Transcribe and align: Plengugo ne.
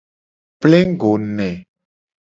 Plengugo 0.61 1.13
ne. 1.37 1.49